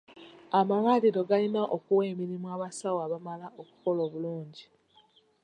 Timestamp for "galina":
1.29-1.61